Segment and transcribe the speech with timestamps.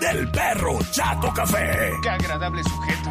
[0.00, 1.92] del perro Chato Café.
[2.02, 3.10] Qué agradable sujeto.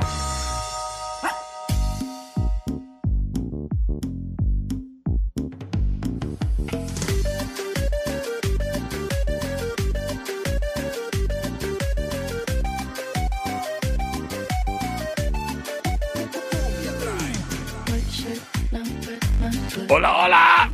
[19.89, 20.71] Hola, hola.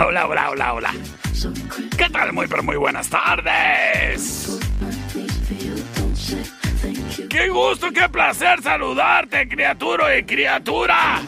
[0.00, 0.92] Hola, hola, hola, hola.
[1.96, 2.32] ¿Qué tal?
[2.32, 4.58] Muy, pero muy buenas tardes.
[7.30, 11.22] Qué gusto, qué placer saludarte, criatura y criatura.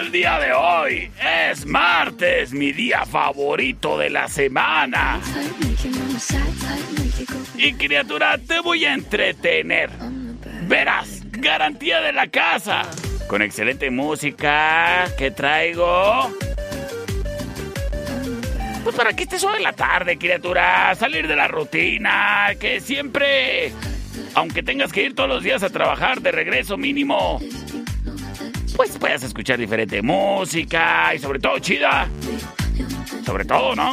[0.00, 1.10] El día de hoy
[1.50, 5.20] es martes, mi día favorito de la semana.
[7.56, 9.90] Y criatura, te voy a entretener.
[10.62, 12.82] Verás, garantía de la casa.
[13.26, 16.30] Con excelente música que traigo.
[18.88, 20.94] Pues para que estés en la tarde, criatura.
[20.94, 22.46] Salir de la rutina.
[22.58, 23.70] Que siempre,
[24.32, 27.38] aunque tengas que ir todos los días a trabajar de regreso mínimo,
[28.76, 32.08] pues puedas escuchar diferente música y sobre todo chida.
[33.26, 33.92] Sobre todo, ¿no?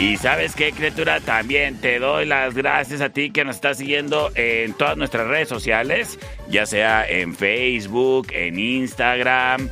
[0.00, 4.30] Y sabes qué, criatura, también te doy las gracias a ti que nos estás siguiendo
[4.34, 9.68] en todas nuestras redes sociales, ya sea en Facebook, en Instagram.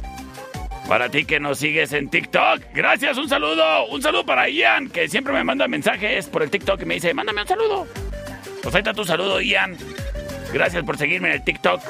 [0.89, 5.07] Para ti que nos sigues en TikTok, gracias, un saludo, un saludo para Ian, que
[5.07, 7.87] siempre me manda mensajes por el TikTok y me dice, mándame un saludo.
[8.63, 9.77] Pues ahí está tu saludo, Ian.
[10.51, 11.83] Gracias por seguirme en el TikTok.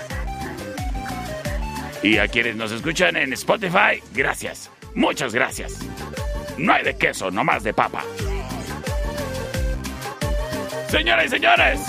[2.03, 4.69] Y a quienes nos escuchan en Spotify, gracias.
[4.97, 5.78] Muchas gracias.
[6.56, 8.03] No hay de queso, nomás de papa.
[10.88, 11.80] Señoras y señores,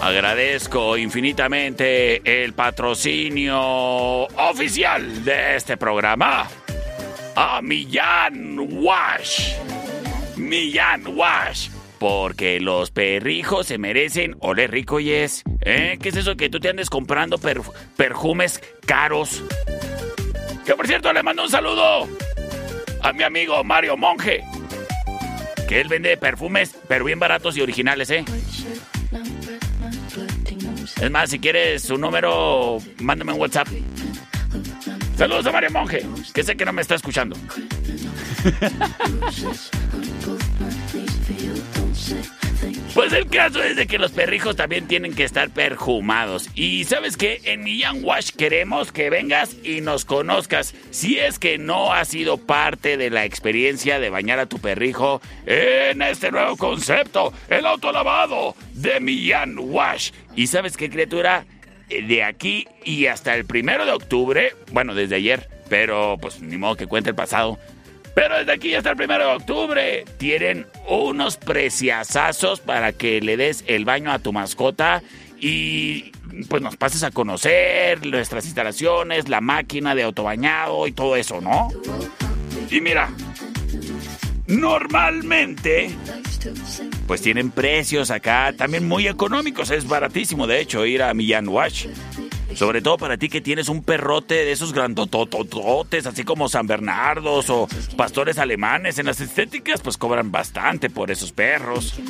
[0.00, 6.48] agradezco infinitamente el patrocinio oficial de este programa
[7.34, 9.54] a Millán Wash.
[10.36, 11.68] Millán Wash.
[11.98, 15.42] Porque los perrijos se merecen oler rico y es.
[15.62, 15.98] ¿Eh?
[16.00, 17.38] ¿Qué es eso que tú te andes comprando
[17.96, 19.42] perfumes caros?
[20.66, 22.08] Que por cierto le mando un saludo
[23.02, 24.44] a mi amigo Mario Monje.
[25.68, 28.24] Que él vende perfumes, pero bien baratos y originales, ¿eh?
[31.00, 33.68] Es más, si quieres su número, mándame un WhatsApp.
[35.16, 37.36] Saludos a Mario Monje, que sé que no me está escuchando.
[42.96, 46.48] Pues el caso es de que los perrijos también tienen que estar perfumados.
[46.54, 50.74] Y sabes qué, en Millán Wash queremos que vengas y nos conozcas.
[50.90, 55.20] Si es que no ha sido parte de la experiencia de bañar a tu perrijo
[55.44, 60.12] en este nuevo concepto, el autolavado de Millán Wash.
[60.36, 61.46] Y sabes qué, criatura,
[61.88, 66.76] de aquí y hasta el primero de octubre, bueno, desde ayer, pero pues ni modo
[66.76, 67.58] que cuente el pasado.
[68.14, 73.64] Pero desde aquí hasta el primero de octubre tienen unos preciazazos para que le des
[73.66, 75.02] el baño a tu mascota
[75.38, 76.12] y
[76.48, 81.68] pues nos pases a conocer nuestras instalaciones, la máquina de autobañado y todo eso, ¿no?
[82.70, 83.10] Y mira,
[84.46, 85.90] normalmente
[87.06, 91.86] pues tienen precios acá también muy económicos, es baratísimo de hecho ir a Millán Wash.
[92.54, 97.50] Sobre todo para ti que tienes un perrote de esos grandotototes, así como San Bernardos
[97.50, 98.98] o pastores alemanes.
[98.98, 102.00] En las estéticas, pues cobran bastante por esos perros.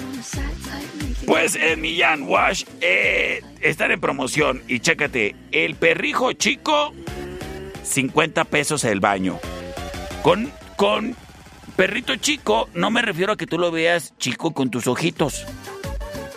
[1.27, 4.63] Pues en Millán Wash eh, están en promoción.
[4.69, 6.95] Y chécate, el perrijo chico,
[7.83, 9.41] 50 pesos el baño.
[10.23, 11.17] Con, con
[11.77, 15.45] perrito chico, no me refiero a que tú lo veas chico con tus ojitos.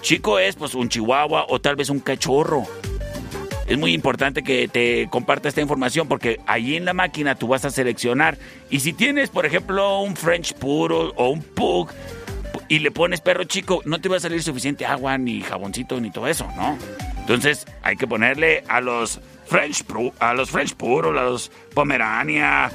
[0.01, 2.63] Chico es pues un chihuahua o tal vez un cachorro.
[3.67, 7.65] Es muy importante que te comparta esta información porque ahí en la máquina tú vas
[7.65, 8.37] a seleccionar.
[8.69, 11.89] Y si tienes, por ejemplo, un French Puro o un Pug
[12.67, 16.11] y le pones perro chico, no te va a salir suficiente agua, ni jaboncito, ni
[16.11, 16.77] todo eso, ¿no?
[17.19, 19.83] Entonces hay que ponerle a los French,
[20.19, 22.71] a los French Puro, a los Pomerania,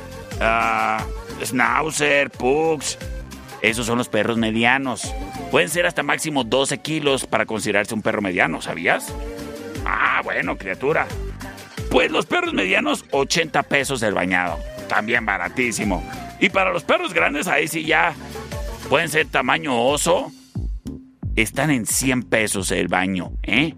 [1.43, 2.99] Schnauzer, Pugs.
[3.63, 5.13] Esos son los perros medianos.
[5.51, 9.15] Pueden ser hasta máximo 12 kilos para considerarse un perro mediano, ¿sabías?
[9.87, 11.07] Ah, bueno, criatura.
[11.91, 14.59] Pues los perros medianos, 80 pesos el bañado.
[14.89, 16.05] También baratísimo.
[16.41, 18.15] Y para los perros grandes, ahí sí ya
[18.89, 20.31] pueden ser tamaño oso.
[21.37, 23.75] Están en 100 pesos el baño, ¿eh?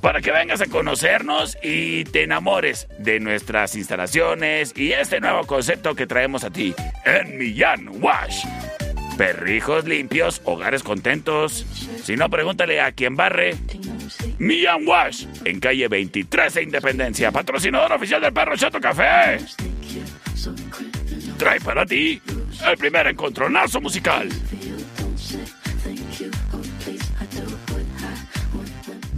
[0.00, 5.94] Para que vengas a conocernos y te enamores de nuestras instalaciones y este nuevo concepto
[5.94, 6.74] que traemos a ti
[7.04, 8.44] en Millán Wash.
[9.16, 11.66] Perrijos limpios, hogares contentos.
[12.04, 13.56] Si no, pregúntale a quien barre.
[14.38, 19.38] Millán Wash, en calle 23 de Independencia, patrocinador oficial del Perro Chato Café.
[21.38, 22.20] Trae para ti
[22.66, 24.28] el primer encontronazo musical.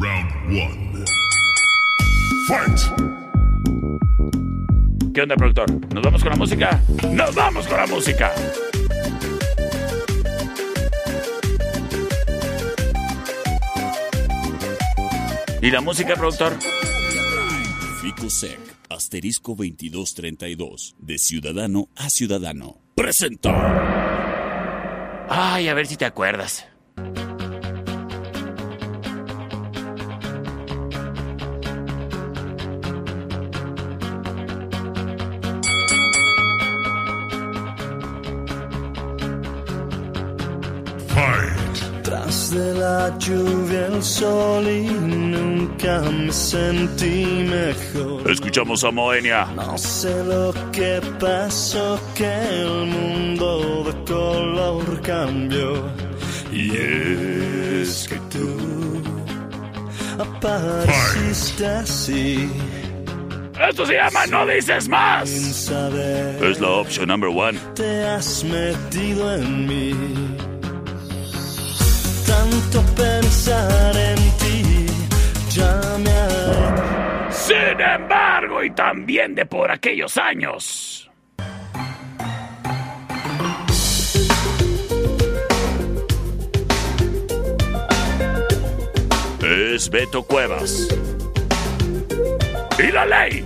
[0.00, 1.04] Round 1.
[2.48, 2.80] Fight.
[5.12, 5.70] ¿Qué onda, productor?
[5.92, 6.82] ¿Nos vamos con la música?
[7.12, 8.32] ¡Nos vamos con la música!
[15.60, 16.56] ¿Y la música, productor?
[18.00, 18.58] Ficosec,
[18.88, 22.78] asterisco 2232, de ciudadano a ciudadano.
[22.94, 23.50] Presenta.
[25.28, 26.66] Ay, a ver si te acuerdas.
[42.50, 48.30] De la lluvia el sol y nunca me sentí mejor.
[48.30, 49.46] Escuchamos a Moenia.
[49.54, 55.88] No sé lo que pasó, que el mundo de color cambió.
[56.52, 59.02] Y es que tú
[60.18, 62.50] apareciste así.
[63.68, 65.28] Esto se llama No Dices Sin Más.
[65.28, 67.58] saber, Es la opción number one.
[67.74, 69.94] te has metido en mí.
[72.30, 74.86] Tanto pensar en ti
[75.50, 81.10] ya me ha Sin embargo, y también de por aquellos años.
[89.42, 90.86] Es Beto Cuevas.
[92.78, 93.44] Y la ley.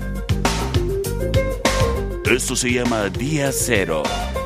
[2.30, 4.02] Esto se llama Día Cero.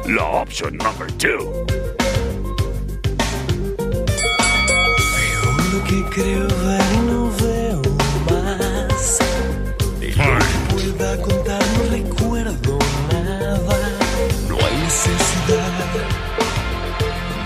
[0.06, 1.57] La opción number two.
[6.10, 7.82] Creo ver no veo
[8.31, 9.19] más.
[10.00, 12.78] De lo que pueda contar no recuerdo
[13.12, 13.78] nada.
[14.49, 15.72] No hay necesidad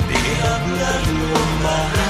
[0.09, 2.03] de hablarlo más.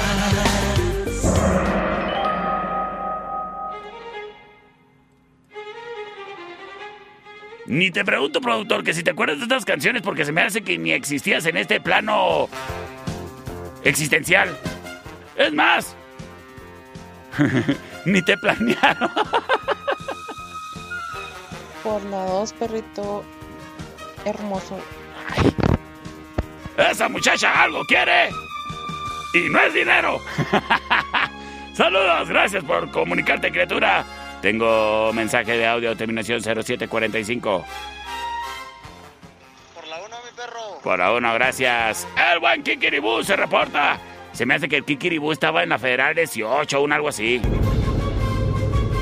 [7.65, 10.61] Ni te pregunto, productor, que si te acuerdas de estas canciones porque se me hace
[10.61, 12.49] que ni existías en este plano
[13.83, 14.55] existencial.
[15.35, 15.95] Es más,
[18.05, 19.11] ni te planearon.
[21.83, 23.23] Por la dos, perrito
[24.25, 24.79] hermoso.
[26.77, 28.29] Esa muchacha algo quiere
[29.33, 30.19] y no es dinero.
[31.73, 34.05] Saludos, gracias por comunicarte, criatura.
[34.41, 37.65] Tengo mensaje de audio, terminación 0745.
[39.73, 40.79] Por la una, mi perro.
[40.83, 42.07] Por a uno, gracias.
[42.31, 43.97] El buen Kikiribú se reporta.
[44.33, 47.41] Se me hace que el Kikiribú estaba en la Federal 18 o un algo así.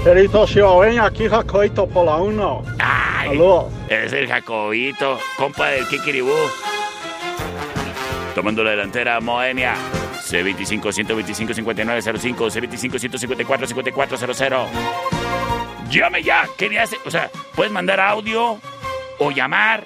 [0.03, 2.63] Perito Chihuahua, aquí Jacoito por la 1.
[2.79, 3.65] Ay, Saludos.
[3.87, 6.33] es el Jacobito, compa del Kikiribú.
[8.35, 9.75] Tomando la delantera, Moenia.
[10.21, 14.69] C25 125 5905, C25 154 5400.
[15.89, 16.47] Llame ya.
[16.57, 16.97] ¿Qué le hace?
[17.05, 18.57] O sea, puedes mandar audio
[19.19, 19.85] o llamar.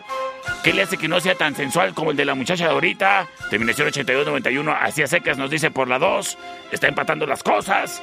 [0.66, 3.28] ¿Qué le hace que no sea tan sensual como el de la muchacha de ahorita?
[3.52, 6.40] Terminación 8291, así a secas nos dice por la 2.
[6.72, 8.02] Está empatando las cosas.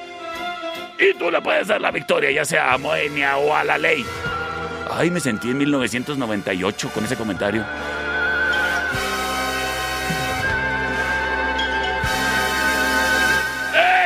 [0.97, 4.05] y tú le puedes dar la victoria, ya sea a Moenia o a la ley.
[4.89, 7.65] Ay, me sentí en 1998 con ese comentario.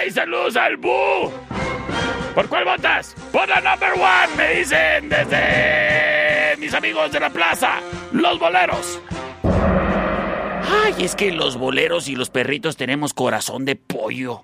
[0.02, 1.32] ¡Ey, saludos al Bu!
[2.34, 3.14] ¿Por cuál votas?
[3.32, 6.17] Por la number one, me dicen desde
[6.58, 7.80] mis amigos de la plaza,
[8.12, 9.00] los boleros.
[9.44, 14.44] Ay, es que los boleros y los perritos tenemos corazón de pollo.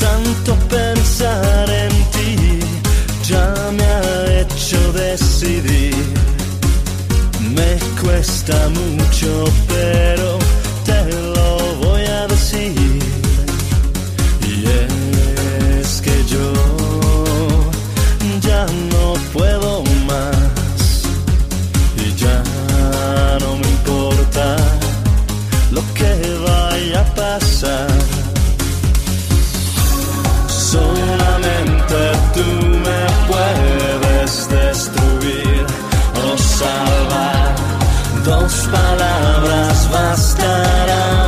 [0.00, 2.58] tanto pensar en ti
[3.28, 5.94] ya me ha hecho decidir.
[7.56, 10.38] Me cuesta mucho, pero
[10.84, 11.00] te
[11.34, 12.74] lo voy a decir.
[14.46, 14.64] Y
[15.80, 16.67] es que yo
[38.28, 41.27] Dos palabras bastarán.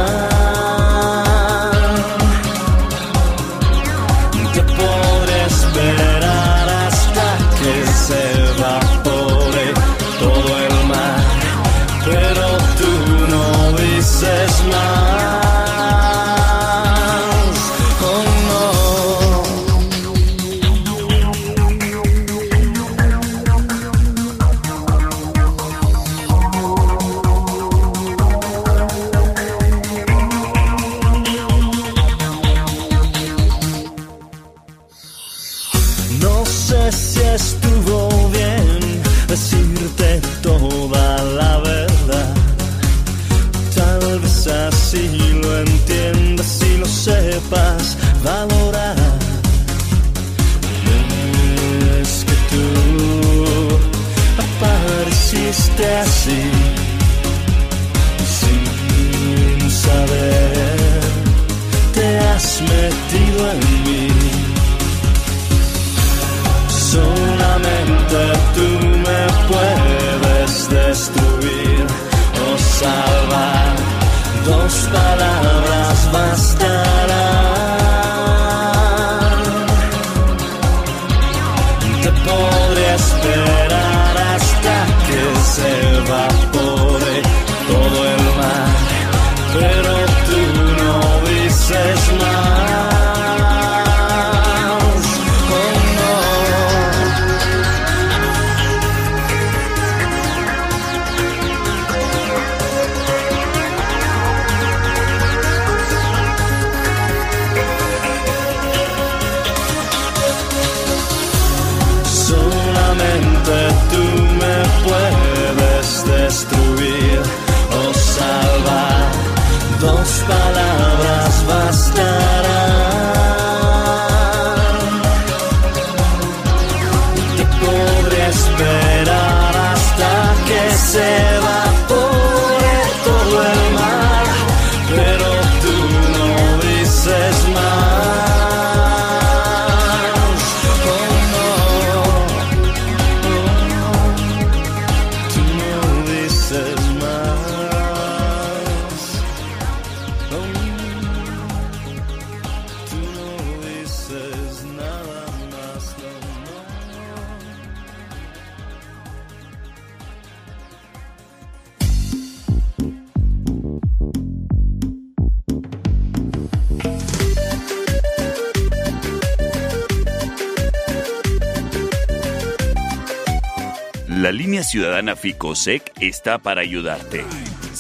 [174.21, 177.25] La línea ciudadana FICOSEC está para ayudarte.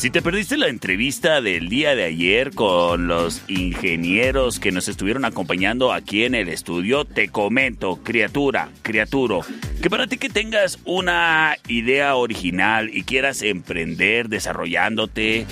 [0.00, 5.26] Si te perdiste la entrevista del día de ayer con los ingenieros que nos estuvieron
[5.26, 9.42] acompañando aquí en el estudio, te comento, criatura, criaturo,
[9.82, 15.46] que para ti que tengas una idea original y quieras emprender desarrollándote,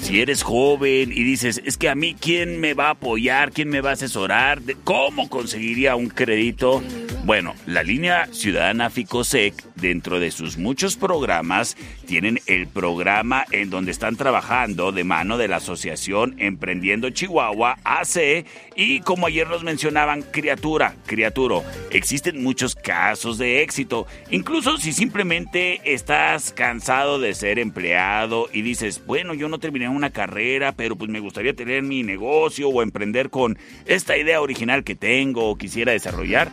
[0.00, 3.50] si eres joven y dices, es que a mí, ¿quién me va a apoyar?
[3.50, 4.62] ¿Quién me va a asesorar?
[4.84, 6.84] ¿Cómo conseguiría un crédito?
[7.24, 11.76] Bueno, la línea Ciudadana Ficosec, dentro de sus muchos programas,
[12.06, 18.44] tienen el programa en donde están trabajando de mano de la Asociación Emprendiendo Chihuahua, AC,
[18.76, 21.64] y como ayer nos mencionaban, criatura, criaturo.
[21.90, 29.02] Existen muchos casos de éxito, incluso si simplemente estás cansado de ser empleado y dices,
[29.06, 33.30] bueno, yo no terminé una carrera, pero pues me gustaría tener mi negocio o emprender
[33.30, 36.52] con esta idea original que tengo o quisiera desarrollar.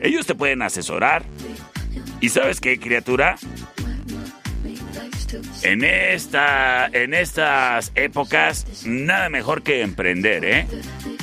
[0.00, 1.24] Ellos te pueden asesorar.
[2.20, 3.36] ¿Y sabes qué, criatura?
[5.62, 10.66] En, esta, en estas épocas, nada mejor que emprender, ¿eh?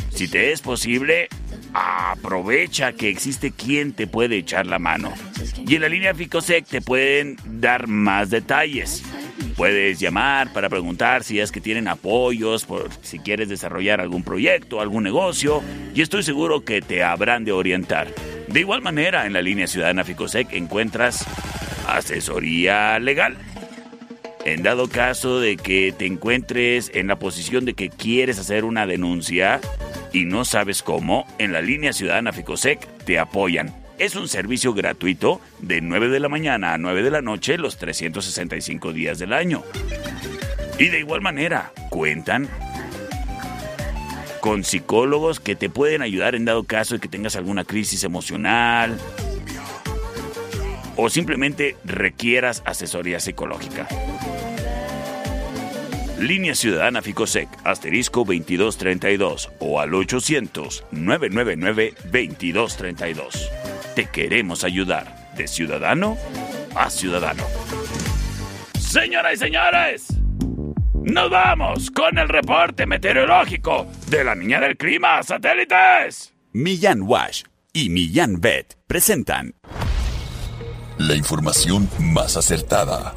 [0.10, 1.28] Si te es posible,
[1.74, 5.12] aprovecha que existe quien te puede echar la mano.
[5.68, 9.04] Y en la línea Ficosec te pueden dar más detalles.
[9.56, 14.82] Puedes llamar para preguntar si es que tienen apoyos, por si quieres desarrollar algún proyecto,
[14.82, 15.62] algún negocio,
[15.94, 18.08] y estoy seguro que te habrán de orientar.
[18.48, 21.26] De igual manera, en la línea Ciudadana Ficosec encuentras
[21.88, 23.38] asesoría legal.
[24.46, 28.86] En dado caso de que te encuentres en la posición de que quieres hacer una
[28.86, 29.62] denuncia
[30.12, 35.40] y no sabes cómo, en la línea Ciudadana Ficosec te apoyan es un servicio gratuito
[35.60, 39.64] de 9 de la mañana a 9 de la noche los 365 días del año.
[40.80, 42.50] Y de igual manera, cuentan
[44.42, 48.98] con psicólogos que te pueden ayudar en dado caso de que tengas alguna crisis emocional
[50.98, 53.88] o simplemente requieras asesoría psicológica.
[56.24, 63.52] Línea Ciudadana Ficosec, asterisco 2232 o al 800 999 2232.
[63.94, 66.18] Te queremos ayudar de ciudadano
[66.76, 67.44] a ciudadano.
[68.80, 70.08] Señoras y señores,
[71.04, 76.34] nos vamos con el reporte meteorológico de la Niña del Clima Satélites.
[76.54, 77.44] Millán Wash
[77.74, 79.56] y Millán Vet presentan
[80.98, 83.14] la información más acertada.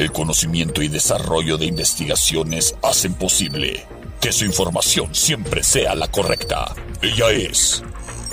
[0.00, 3.86] El conocimiento y desarrollo de investigaciones hacen posible
[4.18, 6.74] que su información siempre sea la correcta.
[7.02, 7.84] Ella es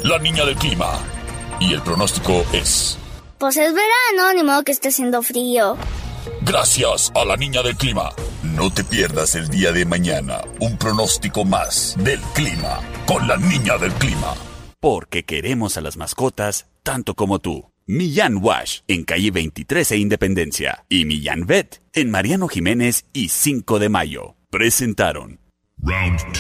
[0.01, 0.97] la Niña del Clima
[1.60, 2.97] y el pronóstico es...
[3.38, 5.75] Pues es verano, ni modo que esté haciendo frío.
[6.43, 8.13] Gracias a la niña del clima.
[8.43, 13.77] No te pierdas el día de mañana un pronóstico más del clima con la niña
[13.77, 14.36] del clima.
[14.80, 17.69] Porque queremos a las mascotas tanto como tú.
[17.89, 23.80] Millán Wash en calle 23 e Independencia y Millán Vet en Mariano Jiménez y 5
[23.80, 24.36] de Mayo.
[24.50, 25.39] Presentaron
[25.78, 26.34] Round 2.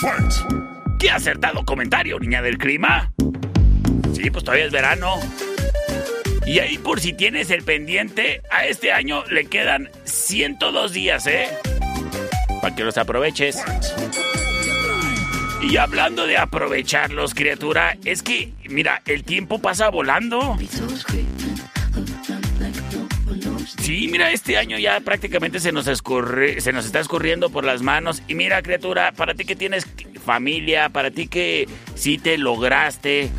[0.00, 0.32] Fight.
[0.98, 3.12] ¡Qué acertado comentario, niña del clima!
[4.12, 5.20] Sí, pues todavía es verano.
[6.44, 11.46] Y ahí por si tienes el pendiente, a este año le quedan 102 días, ¿eh?
[12.60, 13.62] Para que los aproveches.
[15.68, 20.58] Y hablando de aprovecharlos, criatura, es que, mira, el tiempo pasa volando.
[23.80, 27.80] Sí, mira, este año ya prácticamente se nos, escurre, se nos está escurriendo por las
[27.80, 28.22] manos.
[28.28, 29.86] Y mira, criatura, para ti que tienes
[30.24, 33.30] familia, para ti que sí te lograste,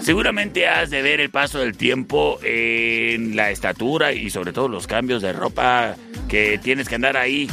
[0.00, 4.86] seguramente has de ver el paso del tiempo en la estatura y sobre todo los
[4.86, 5.96] cambios de ropa
[6.28, 7.48] que tienes que andar ahí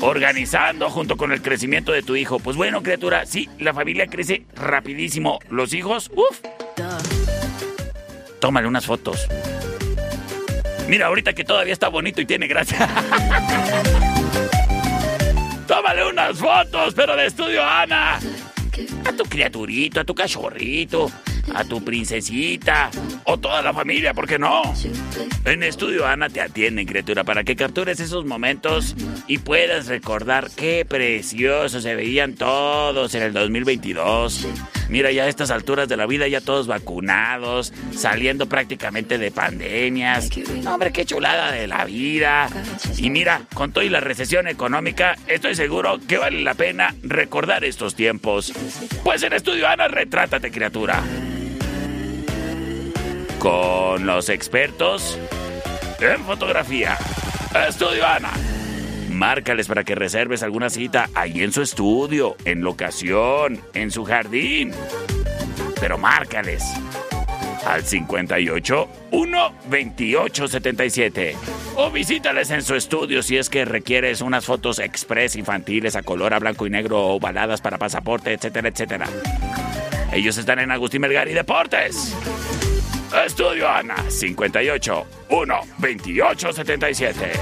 [0.00, 2.38] organizando junto con el crecimiento de tu hijo.
[2.38, 5.38] Pues bueno, criatura, sí, la familia crece rapidísimo.
[5.50, 6.40] Los hijos, uff.
[8.40, 9.26] Tómale unas fotos.
[10.88, 12.88] Mira, ahorita que todavía está bonito y tiene gracia.
[15.66, 18.18] Tómale unas fotos, pero de estudio Ana.
[19.04, 21.10] A tu criaturito, a tu cachorrito,
[21.54, 22.90] a tu princesita
[23.24, 24.62] o toda la familia, ¿por qué no?
[25.44, 28.94] En Estudio Ana te atienden, criatura, para que captures esos momentos
[29.26, 34.46] y puedas recordar qué preciosos se veían todos en el 2022.
[34.90, 40.28] Mira, ya a estas alturas de la vida, ya todos vacunados, saliendo prácticamente de pandemias.
[40.66, 42.48] hombre, qué chulada de la vida.
[42.98, 47.94] Y mira, con toda la recesión económica, estoy seguro que vale la pena recordar estos
[47.94, 48.52] tiempos.
[49.04, 51.02] Pues en Estudio Ana, retrátate, criatura.
[53.40, 55.18] Con los expertos
[55.98, 56.98] en fotografía.
[57.66, 58.32] Estudio Ana.
[59.08, 64.72] Márcales para que reserves alguna cita ahí en su estudio, en locación, en su jardín.
[65.80, 66.62] Pero márcales.
[67.64, 71.36] al 58 1 28 77
[71.76, 76.34] o visítales en su estudio si es que requieres unas fotos express infantiles a color
[76.34, 79.06] a blanco y negro o baladas para pasaporte, etcétera, etcétera.
[80.12, 82.14] Ellos están en Agustín Melgar y Deportes.
[83.12, 87.32] Estudio Ana 58 1 28 77.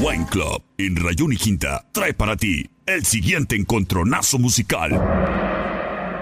[0.00, 4.92] Wine Club en Rayón y Quinta trae para ti el siguiente encontronazo musical.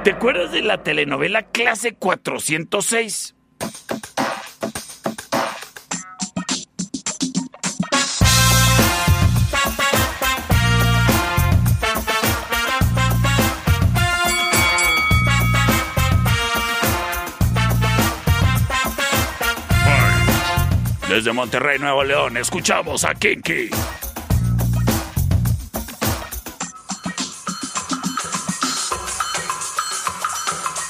[0.05, 3.35] ¿Te acuerdas de la telenovela Clase 406?
[21.15, 23.71] Desde Monterrey, Nuevo León, escuchamos a Kinky.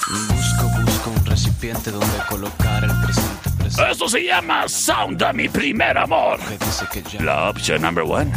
[0.09, 3.91] Busco, busco un recipiente donde colocar el presente presente.
[3.91, 6.39] Eso se llama Sound a mi primer amor.
[7.21, 8.33] La opción number one.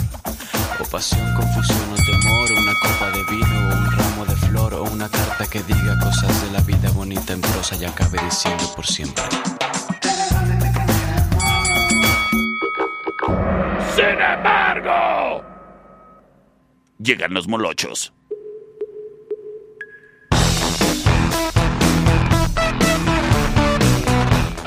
[0.81, 4.83] o pasión, confusión o temor, una copa de vino o un ramo de flor o
[4.83, 8.85] una carta que diga cosas de la vida bonita en prosa y acabe diciendo por
[8.85, 9.23] siempre.
[14.33, 15.43] Embargo,
[16.99, 18.13] llegan los molochos.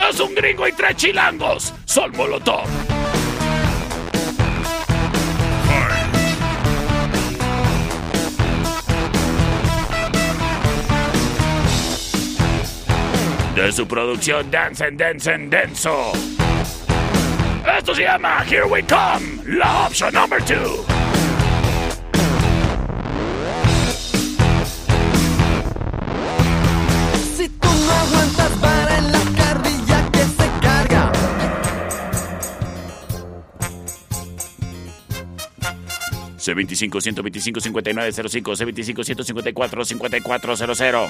[0.08, 1.72] Es un gringo y tres chilangos.
[1.84, 2.66] Son molotov.
[13.54, 16.12] De su producción Dance and Dance and Denso.
[17.78, 21.00] Esto se llama Here We Come, la opción number 2.
[36.40, 41.08] C25-125-5905, C25-154-5400.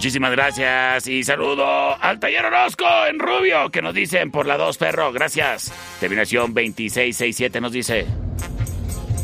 [0.00, 4.78] Muchísimas gracias y saludo al taller Orozco en Rubio que nos dicen por la 2
[4.78, 5.70] perro, gracias.
[6.00, 8.06] Terminación 2667 nos dice.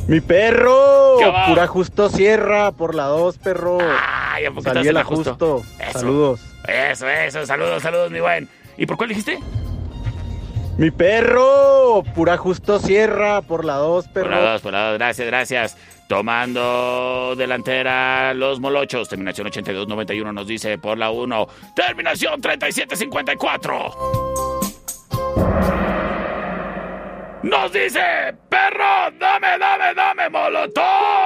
[0.07, 1.17] Mi perro,
[1.49, 3.79] pura justo sierra por la 2, perro.
[3.81, 5.31] Ay, ¿a poco estás Salí en la justo?
[5.31, 5.63] justo.
[5.79, 5.99] Eso.
[5.99, 6.41] Saludos.
[6.69, 8.47] Eso, eso, saludos, saludos, mi buen.
[8.77, 9.39] ¿Y por cuál dijiste?
[10.77, 14.51] Mi perro, pura justo sierra por la 2, Por la perro.
[14.53, 15.77] 2, por la 2, gracias, gracias.
[16.09, 19.09] Tomando delantera los molochos.
[19.09, 21.49] Terminación 8291 nos dice por la 1.
[21.75, 24.27] Terminación 3754.
[27.43, 28.01] Nos dice,
[28.49, 31.26] perro, dame, dame, dame, molotov.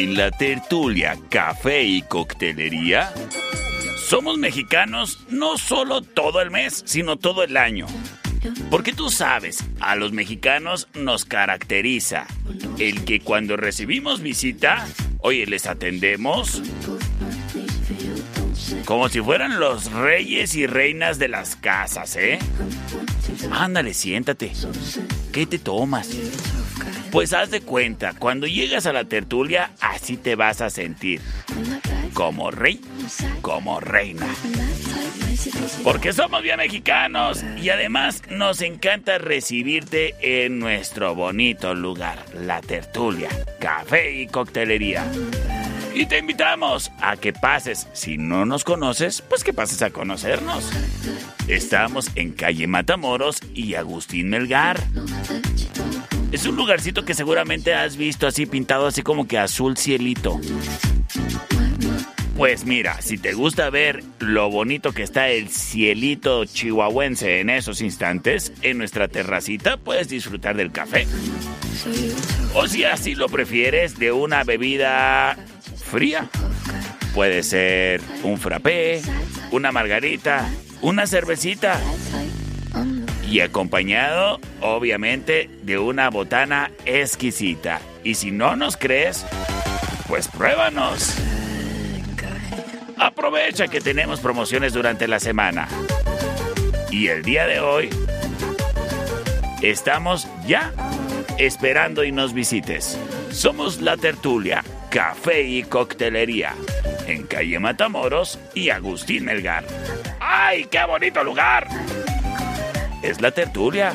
[0.00, 3.12] En la tertulia, café y coctelería,
[3.98, 7.84] somos mexicanos no solo todo el mes, sino todo el año.
[8.70, 12.26] Porque tú sabes, a los mexicanos nos caracteriza
[12.78, 16.62] el que cuando recibimos visita, oye, les atendemos
[18.84, 22.38] como si fueran los reyes y reinas de las casas, ¿eh?
[23.50, 24.52] Ándale, siéntate.
[25.32, 26.10] ¿Qué te tomas?
[27.10, 31.20] Pues haz de cuenta, cuando llegas a la tertulia, así te vas a sentir.
[32.14, 32.80] Como rey,
[33.40, 34.26] como reina.
[35.82, 43.30] Porque somos bien mexicanos y además nos encanta recibirte en nuestro bonito lugar, la tertulia,
[43.58, 45.04] café y coctelería.
[45.94, 50.70] Y te invitamos a que pases, si no nos conoces, pues que pases a conocernos.
[51.48, 54.80] Estamos en calle Matamoros y Agustín Melgar.
[56.32, 60.40] Es un lugarcito que seguramente has visto así pintado así como que azul cielito.
[62.36, 67.82] Pues mira, si te gusta ver lo bonito que está el cielito chihuahuense en esos
[67.82, 71.06] instantes, en nuestra terracita puedes disfrutar del café.
[72.54, 75.36] O si así lo prefieres, de una bebida
[75.90, 76.28] fría.
[77.14, 79.02] Puede ser un frappé,
[79.50, 80.48] una margarita,
[80.80, 81.78] una cervecita.
[83.28, 87.80] Y acompañado, obviamente, de una botana exquisita.
[88.02, 89.24] Y si no nos crees,
[90.08, 91.14] pues pruébanos.
[92.96, 95.68] Aprovecha que tenemos promociones durante la semana.
[96.90, 97.88] Y el día de hoy
[99.62, 100.72] estamos ya
[101.38, 102.98] esperando y nos visites.
[103.30, 106.54] Somos La Tertulia, Café y Coctelería,
[107.06, 109.64] en calle Matamoros y Agustín Melgar.
[110.18, 111.68] ¡Ay, qué bonito lugar!
[113.02, 113.92] Es La Tertulia.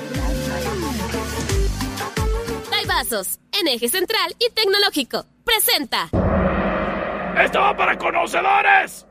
[2.88, 5.25] Vasos, en eje central y tecnológico.
[5.43, 6.10] Presenta.
[7.43, 9.05] ¡Esto va para conocedores!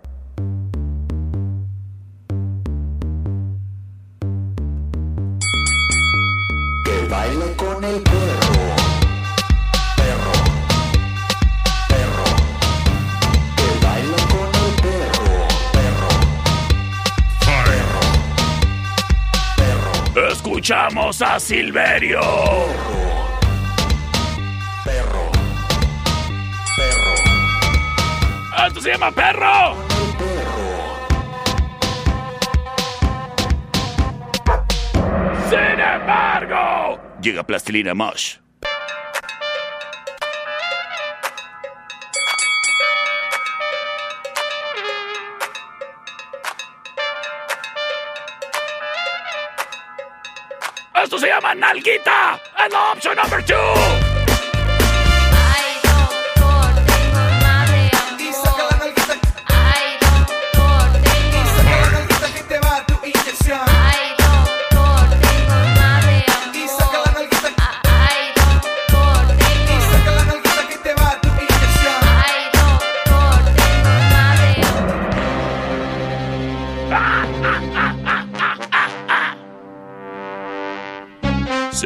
[6.85, 8.44] Que baile con el perro.
[20.65, 22.21] Escuchamos a Silverio.
[24.83, 25.31] Perro.
[26.75, 28.67] Perro.
[28.67, 29.77] ¡Esto se llama perro!
[35.51, 38.44] Sin embargo, llega Plastilina Mosh.
[51.05, 52.41] Esto se llama Nalguita.
[52.57, 54.14] And option number two.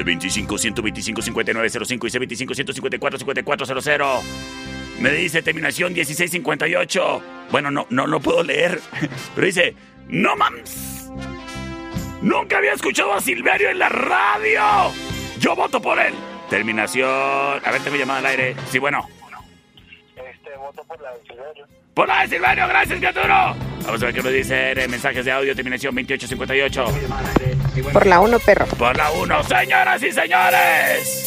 [0.09, 4.25] C25 125 5905 y C25 154 5400.
[5.01, 7.23] Me dice terminación 1658.
[7.51, 8.81] Bueno, no, no lo puedo leer.
[9.35, 9.75] Pero dice,
[10.09, 11.11] no mames.
[12.23, 14.92] Nunca había escuchado a Silverio en la radio.
[15.38, 16.14] Yo voto por él.
[16.51, 17.09] Terminación.
[17.09, 18.57] A ver, tengo llamada al aire.
[18.71, 19.07] Sí, bueno.
[20.59, 21.66] Voto por la de Silverio.
[21.94, 23.55] Por la de Silverio, gracias, Gaturo.
[23.85, 26.85] Vamos a ver qué nos dicen en mensajes de audio, terminación 2858.
[27.92, 28.66] Por la 1, perro.
[28.66, 31.25] Por la 1, señoras y señores.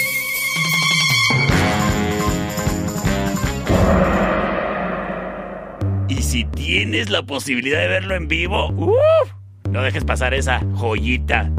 [6.07, 9.31] Y si tienes la posibilidad de verlo en vivo, ¡uf!
[9.69, 11.49] no dejes pasar esa joyita.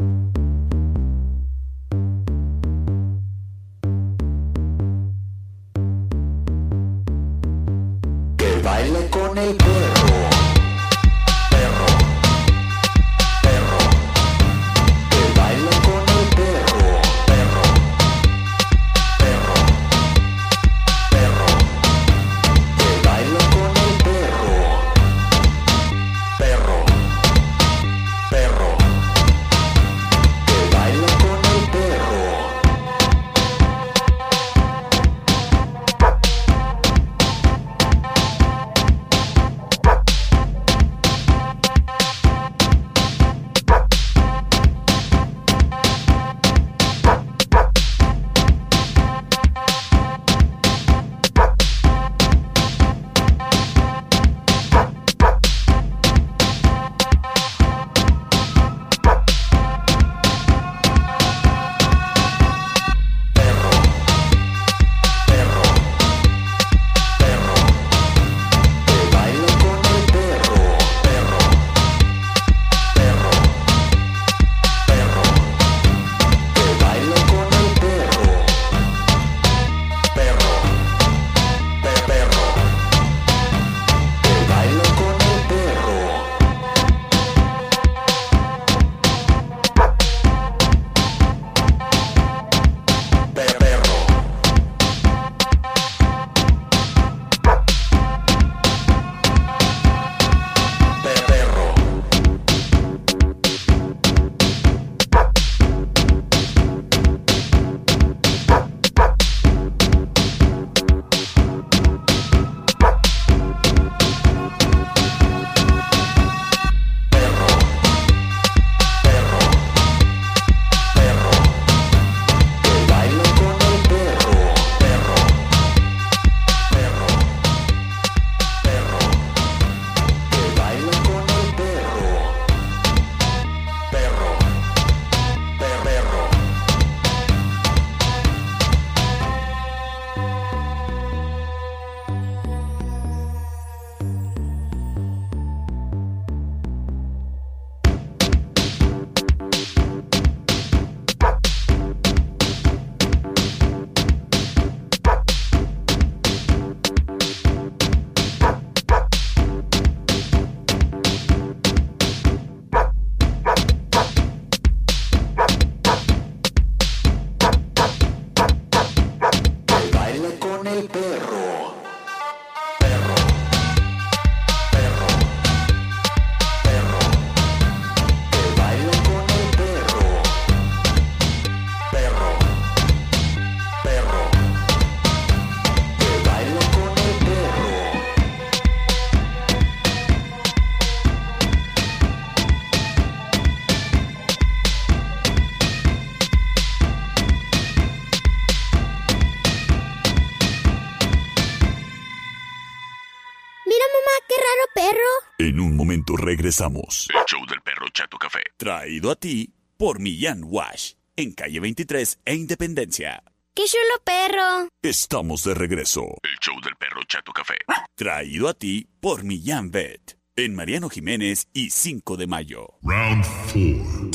[206.53, 207.07] Regresamos.
[207.09, 208.41] El show del perro Chato Café.
[208.57, 210.93] Traído a ti por Millán Wash.
[211.15, 213.23] En calle 23 e Independencia.
[213.55, 214.67] ¡Qué chulo perro!
[214.81, 216.01] Estamos de regreso.
[216.23, 217.55] El show del perro Chato Café.
[217.95, 220.17] Traído a ti por Millán Vet.
[220.35, 222.67] En Mariano Jiménez y 5 de mayo.
[222.83, 224.11] Round 4.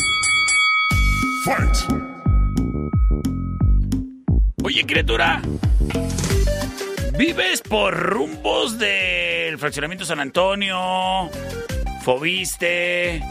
[1.45, 1.77] Fight.
[4.63, 5.43] Oye, criatura.
[7.17, 11.31] ¿Vives por rumbos del fraccionamiento San Antonio?
[12.09, 13.23] Fobiste.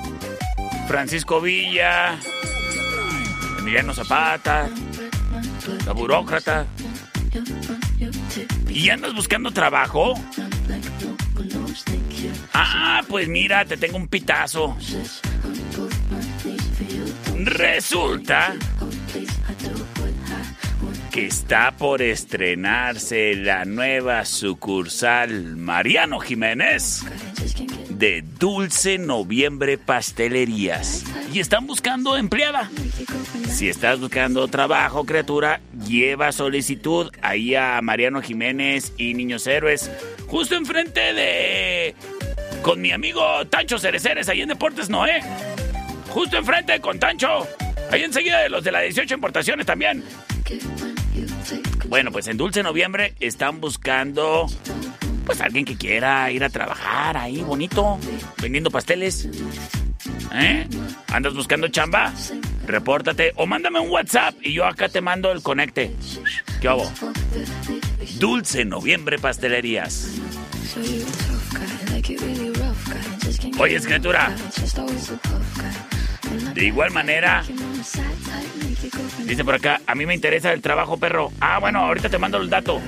[0.87, 2.15] Francisco Villa.
[3.57, 4.69] Emiliano Zapata.
[5.83, 6.67] La burócrata.
[8.69, 10.13] ¿Y andas buscando trabajo?
[12.53, 14.77] Ah, pues mira, te tengo un pitazo.
[17.35, 18.53] Resulta
[21.09, 27.03] que está por estrenarse la nueva sucursal Mariano Jiménez
[27.97, 31.03] de Dulce Noviembre Pastelerías.
[31.33, 32.69] Y están buscando empleada.
[33.49, 39.89] Si estás buscando trabajo, criatura, lleva solicitud ahí a Mariano Jiménez y Niños Héroes,
[40.27, 41.95] justo enfrente de...
[42.61, 45.21] con mi amigo Tancho Cereceres, ahí en Deportes Noé.
[46.09, 47.47] Justo enfrente con Tancho.
[47.91, 50.03] Ahí enseguida de los de la 18 importaciones también.
[51.87, 54.47] Bueno, pues en Dulce Noviembre están buscando
[55.27, 57.99] pues alguien que quiera ir a trabajar ahí bonito,
[58.41, 59.27] vendiendo pasteles.
[60.33, 60.65] ¿Eh?
[61.11, 62.13] ¿Andas buscando chamba?
[62.65, 65.93] Repórtate o mándame un WhatsApp y yo acá te mando el conecte.
[66.61, 66.89] ¿Qué hago?
[68.19, 70.15] Dulce Noviembre Pastelerías.
[73.59, 74.33] Oye, escritura.
[76.53, 77.43] De igual manera,
[79.25, 81.33] dice por acá, a mí me interesa el trabajo, perro.
[81.41, 82.81] Ah, bueno, ahorita te mando el dato.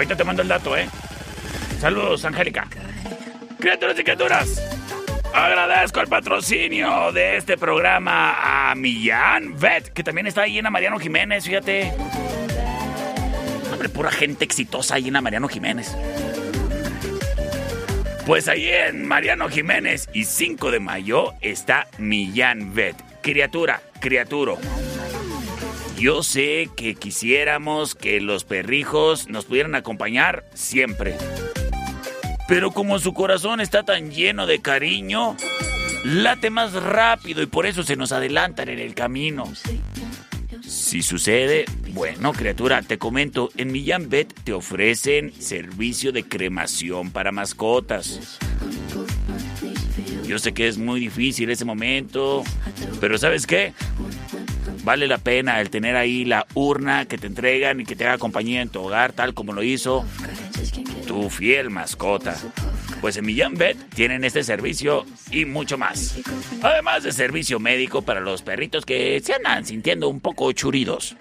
[0.00, 0.88] Ahorita te mando el dato, ¿eh?
[1.78, 2.66] Saludos, Angélica.
[3.58, 4.62] Criaturas y criaturas,
[5.34, 10.98] agradezco el patrocinio de este programa a Millán Vet, que también está ahí en Mariano
[10.98, 11.92] Jiménez, fíjate.
[13.70, 15.94] Hombre, pura gente exitosa ahí en Mariano Jiménez.
[18.24, 22.96] Pues ahí en Mariano Jiménez y 5 de mayo está Millán Vet.
[23.20, 24.56] Criatura, criaturo.
[26.00, 31.14] Yo sé que quisiéramos que los perrijos nos pudieran acompañar siempre.
[32.48, 35.36] Pero como su corazón está tan lleno de cariño,
[36.02, 39.44] late más rápido y por eso se nos adelantan en el camino.
[40.62, 47.30] Si sucede, bueno, criatura, te comento, en Millán Vet te ofrecen servicio de cremación para
[47.30, 48.38] mascotas.
[50.26, 52.42] Yo sé que es muy difícil ese momento,
[53.02, 53.74] pero ¿sabes qué?
[54.82, 58.18] Vale la pena el tener ahí la urna que te entregan y que te haga
[58.18, 60.04] compañía en tu hogar, tal como lo hizo
[61.06, 62.36] tu fiel mascota.
[63.00, 66.18] Pues en Millán Vet tienen este servicio y mucho más.
[66.62, 71.16] Además de servicio médico para los perritos que se andan sintiendo un poco churidos.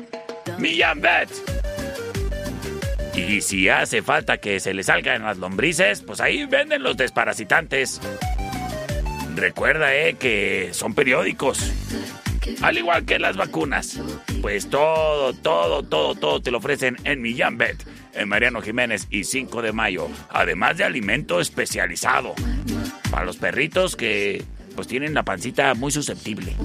[0.57, 1.29] Millán Vet.
[3.15, 7.99] Y si hace falta que se les salgan las lombrices, pues ahí venden los desparasitantes.
[9.35, 11.71] Recuerda, eh, que son periódicos.
[12.61, 13.99] Al igual que las vacunas.
[14.41, 19.23] Pues todo, todo, todo, todo te lo ofrecen en Millán Vet, en Mariano Jiménez y
[19.23, 20.07] 5 de mayo.
[20.29, 22.33] Además de alimento especializado.
[23.11, 24.43] Para los perritos que
[24.75, 26.55] pues tienen la pancita muy susceptible.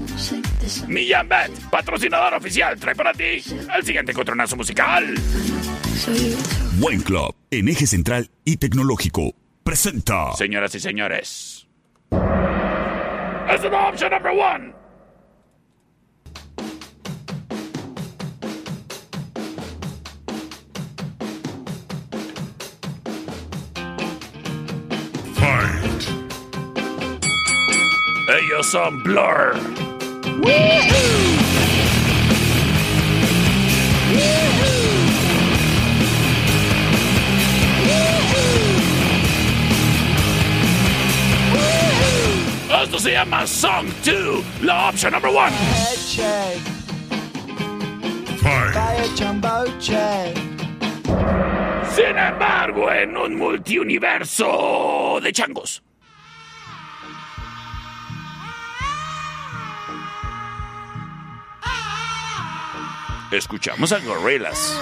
[0.87, 3.43] Millán Bet, patrocinador oficial, trae para ti
[3.77, 5.15] el siguiente encontronazo musical.
[6.79, 10.33] Buen Club, en eje central y tecnológico, presenta.
[10.35, 11.67] Señoras y señores.
[13.51, 14.84] Es la opción number one.
[28.63, 29.55] Son Blur.
[42.83, 45.51] Esto se llama Song 2, la opción number one.
[45.51, 46.59] Head check,
[48.43, 48.75] Fight.
[48.75, 50.37] buy a jumbo check.
[51.95, 55.83] Sin embargo, en un multiuniverso de changos.
[63.31, 64.75] Escuchamos a Gorillaz.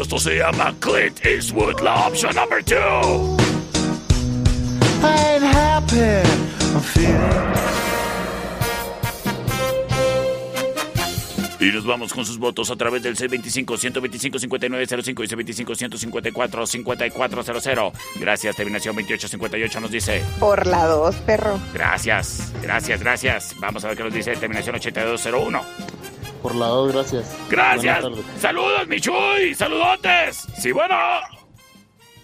[0.00, 3.36] Esto se llama Clint Eastwood, la opción number two.
[5.90, 6.28] happy.
[6.74, 7.63] I'm feeling.
[11.64, 15.28] Y nos vamos con sus votos a través del C25-125-5905 y
[15.64, 17.92] C25-154-5400.
[18.20, 20.22] Gracias, terminación 2858 nos dice.
[20.38, 21.58] Por la 2, perro.
[21.72, 23.56] Gracias, gracias, gracias.
[23.60, 25.62] Vamos a ver qué nos dice terminación 8201.
[26.42, 27.34] Por la 2, gracias.
[27.48, 28.04] Gracias.
[28.38, 29.54] Saludos, Michuy.
[29.54, 30.46] Saludotes.
[30.58, 30.94] Sí, bueno.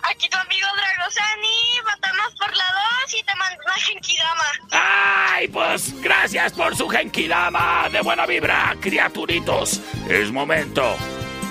[0.02, 2.64] Aquí tu amigo Dragosani, votamos por la
[3.04, 4.44] 2 y te mando una genkidama.
[4.70, 9.80] ¡Ay, pues gracias por su genkidama de buena vibra, criaturitos!
[10.08, 10.96] Es momento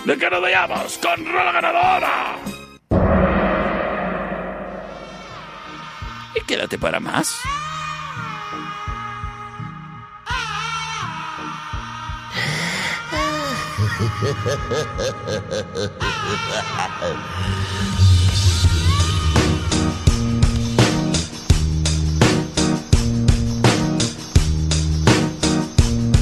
[0.05, 2.37] de que nos vayamos con Rola Ganadora.
[6.35, 7.35] Y quédate para más.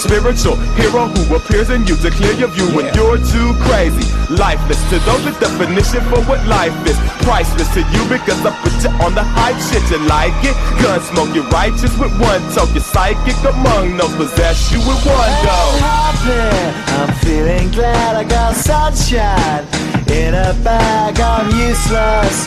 [0.00, 4.04] spiritual hero who appears in you to clear your view when you're too crazy.
[4.32, 6.98] Lifeless to those the definition for what life is.
[7.22, 9.82] Priceless to you because I put you on the hype shit.
[9.90, 10.56] You like it?
[10.82, 12.72] Gun smoke, you're righteous with one toke.
[12.74, 15.58] You're psychic among no possess you with one go.
[16.28, 19.64] I'm feeling glad I got sunshine
[20.10, 21.20] in a bag.
[21.20, 22.46] I'm useless,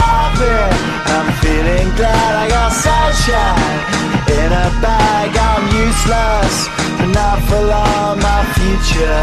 [1.61, 3.81] feeling glad I got sunshine
[4.41, 5.29] in a bag.
[5.37, 6.55] I'm useless,
[6.97, 8.17] but not for long.
[8.19, 9.21] My future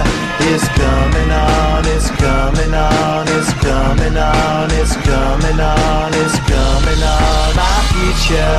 [0.52, 1.82] is coming on.
[1.94, 3.26] It's coming on.
[3.28, 4.70] It's coming on.
[4.70, 6.10] It's coming on.
[6.14, 7.48] It's coming on.
[7.58, 8.54] My future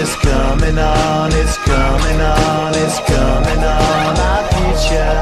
[0.00, 1.32] is coming on.
[1.32, 2.72] It's coming on.
[2.80, 4.10] It's coming on.
[4.16, 5.12] My future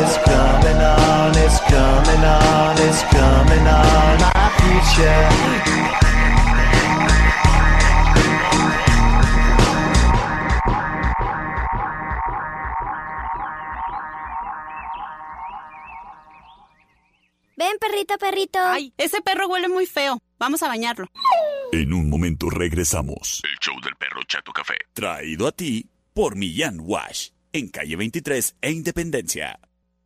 [0.00, 1.36] is coming on.
[1.36, 2.72] It's coming on.
[2.86, 4.12] It's coming on.
[4.24, 6.19] My future.
[17.60, 18.58] Ven, perrito, perrito.
[18.58, 20.18] Ay, ese perro huele muy feo.
[20.38, 21.08] Vamos a bañarlo.
[21.72, 23.42] En un momento regresamos.
[23.44, 24.76] El show del perro Chato Café.
[24.94, 27.32] Traído a ti por Millán Wash.
[27.52, 29.60] En calle 23 e Independencia.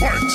[0.00, 0.32] Fight.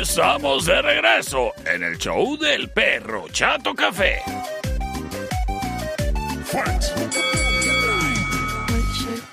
[0.00, 4.22] Estamos de regreso en el show del perro Chato Café.
[6.44, 6.95] Fight.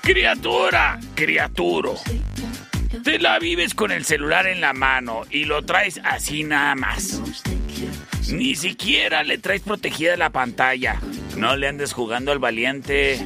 [0.04, 1.94] Criatura, criaturo.
[3.02, 7.22] Te la vives con el celular en la mano y lo traes así nada más.
[8.30, 11.00] Ni siquiera le traes protegida la pantalla.
[11.38, 13.18] No le andes jugando al valiente.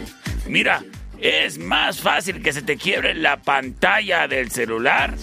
[0.46, 0.84] Mira,
[1.20, 5.16] es más fácil que se te quiebre la pantalla del celular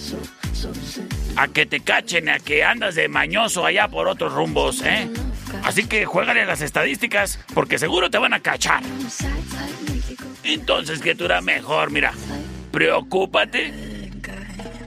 [1.36, 5.08] a que te cachen, a que andas de mañoso allá por otros rumbos, ¿eh?
[5.64, 8.82] Así que juégale las estadísticas porque seguro te van a cachar.
[10.46, 12.12] Entonces, criatura, mejor, mira,
[12.70, 13.72] preocúpate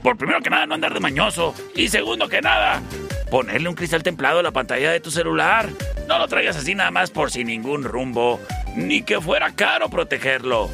[0.02, 2.82] por primero que nada no andar de mañoso y segundo que nada,
[3.30, 5.68] ponerle un cristal templado a la pantalla de tu celular.
[6.08, 8.40] No lo traigas así nada más por sin ningún rumbo,
[8.74, 10.70] ni que fuera caro protegerlo.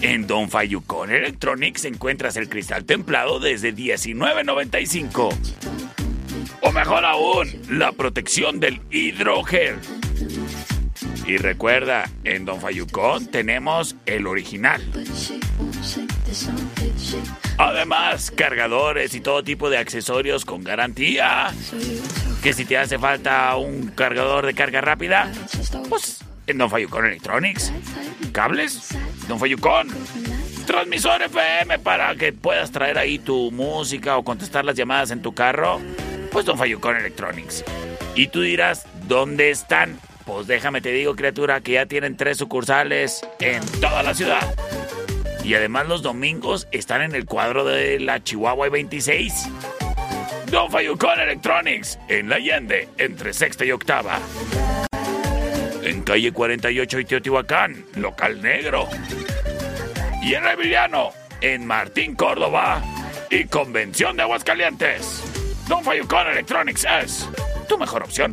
[0.00, 5.36] En Don Fayucon Electronics encuentras el cristal templado desde $19.95.
[6.62, 9.76] O mejor aún, la protección del hidrogel.
[11.26, 14.82] Y recuerda, en Don Fayucon tenemos el original.
[17.58, 21.52] Además, cargadores y todo tipo de accesorios con garantía.
[22.42, 25.30] Que si te hace falta un cargador de carga rápida,
[25.88, 27.72] pues en Don Fayucon Electronics.
[28.32, 28.88] Cables,
[29.28, 29.88] Don Fayucon.
[30.66, 35.34] Transmisor FM para que puedas traer ahí tu música o contestar las llamadas en tu
[35.34, 35.80] carro.
[36.32, 37.64] Pues Don Fayucon Electronics.
[38.14, 39.98] Y tú dirás, ¿dónde están?
[40.24, 44.54] Pues déjame te digo, criatura, que ya tienen tres sucursales en toda la ciudad.
[45.44, 49.48] Y además los domingos están en el cuadro de la Chihuahua 26.
[50.46, 54.20] Don Fayucon Electronics, en La Allende, entre sexta y octava.
[55.82, 58.88] En calle 48 y Teotihuacán, local negro.
[60.22, 61.10] Y en Emiliano,
[61.40, 62.80] en Martín Córdoba
[63.30, 65.24] y Convención de Aguascalientes.
[65.68, 67.28] Don Fayucon Electronics es
[67.68, 68.32] tu mejor opción.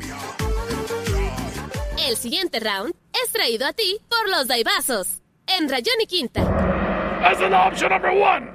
[2.07, 6.41] El siguiente round es traído a ti por los Daibazos, en Rayón y Quinta.
[7.21, 8.49] As an option number one.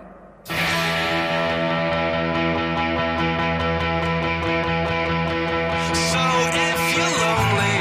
[5.94, 6.18] So
[6.54, 7.74] if you're lonely,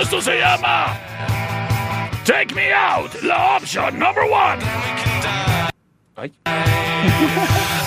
[0.00, 0.98] Esto se llama
[2.24, 4.62] Take Me Out, la opción number one.
[6.16, 6.32] Ay.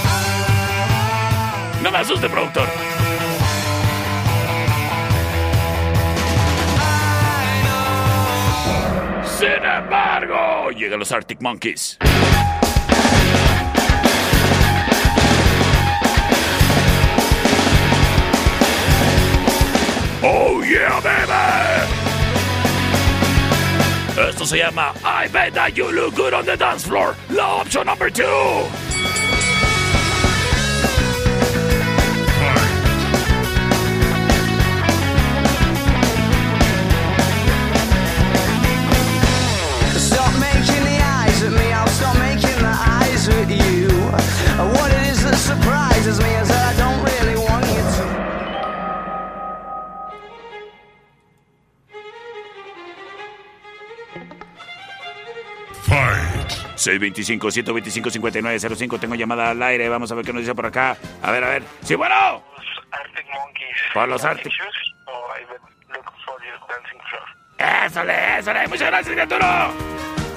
[1.81, 2.65] No me asuste, productor.
[9.25, 11.97] Sin embargo, llegan los Arctic Monkeys.
[20.21, 21.92] Oh yeah, baby.
[24.29, 27.15] Esto se llama I bet that you look good on the dance floor.
[27.29, 28.23] La opción number two.
[39.99, 43.89] Stop making the eyes at me, I'll stop making the eyes at you.
[44.73, 46.33] What it is that surprises me
[56.85, 58.99] 625-125-5905.
[58.99, 59.87] Tengo llamada al aire.
[59.89, 60.97] Vamos a ver qué nos dice por acá.
[61.21, 61.63] A ver, a ver.
[61.81, 62.43] ¡Sí, bueno!
[62.91, 63.77] Arctic Monkeys.
[63.93, 64.53] Por los Arctic.
[64.53, 64.69] Floor.
[67.85, 68.67] ¡Ésale, ésale!
[68.67, 69.69] ¡Muchas gracias, criatura!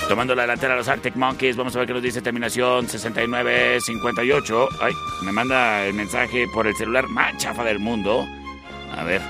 [0.09, 4.69] Tomando la delantera a los Arctic Monkeys, vamos a ver qué nos dice terminación 6958.
[4.81, 4.93] Ay,
[5.25, 8.25] me manda el mensaje por el celular más chafa del mundo.
[8.97, 9.21] A ver.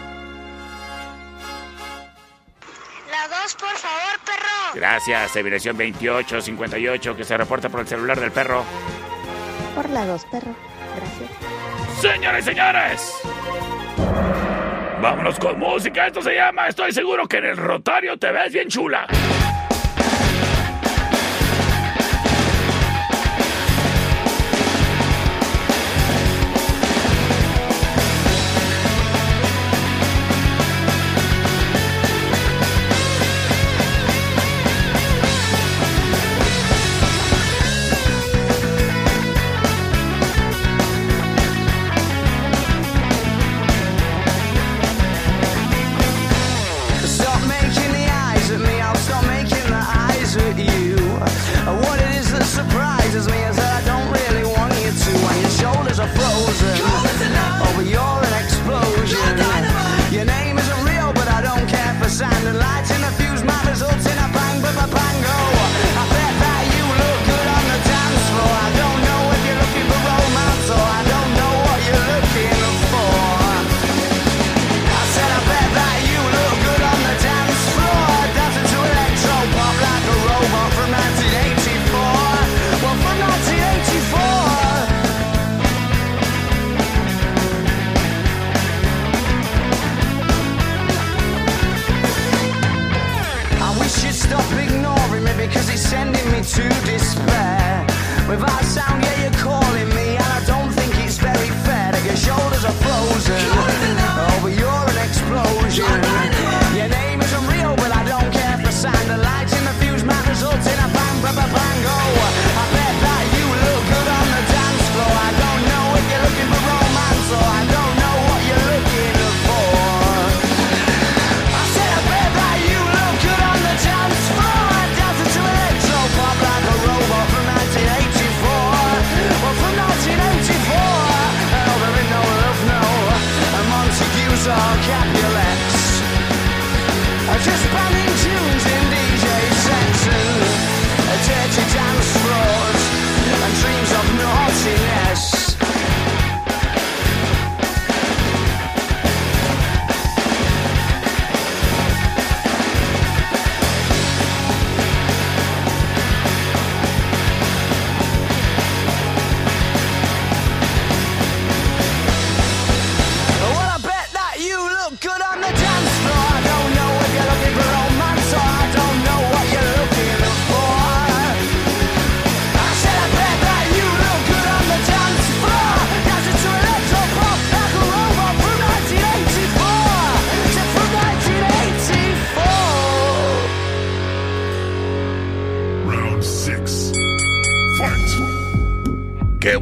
[3.47, 4.75] La 2, por favor, perro.
[4.75, 8.65] Gracias, terminación 2858 que se reporta por el celular del perro.
[9.73, 10.53] Por la 2, perro.
[10.97, 11.31] Gracias.
[12.01, 13.13] Señores y señores.
[15.01, 16.09] Vámonos con música.
[16.09, 19.07] Esto se llama Estoy seguro que en el rotario te ves bien chula.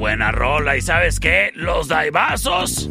[0.04, 0.76] Buena rola!
[0.76, 1.50] ¿Y sabes qué?
[1.54, 2.90] Los daibazos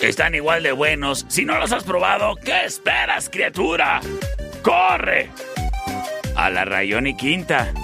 [0.00, 1.26] están igual de buenos.
[1.26, 4.00] Si no los has probado, ¿qué esperas, criatura?
[4.62, 5.30] ¡Corre!
[6.36, 7.74] A la Rayón y Quinta.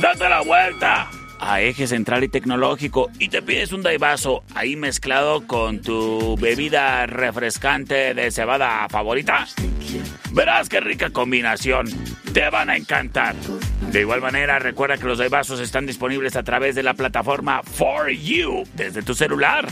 [0.00, 1.10] ¡Date la vuelta!
[1.40, 7.06] A Eje Central y Tecnológico y te pides un daibazo ahí mezclado con tu bebida
[7.06, 9.48] refrescante de cebada favorita.
[10.30, 11.88] Verás qué rica combinación.
[12.32, 13.34] Te van a encantar.
[13.90, 18.08] De igual manera, recuerda que los daibazos están disponibles a través de la plataforma For
[18.08, 19.66] You desde tu celular.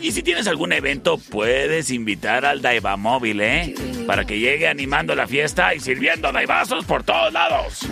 [0.00, 3.72] Y si tienes algún evento, puedes invitar al Daiva Móvil, ¿eh?
[4.04, 7.86] Para que llegue animando la fiesta y sirviendo daibazos por todos lados.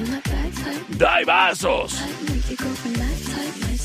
[0.89, 2.05] ¡Daibazos!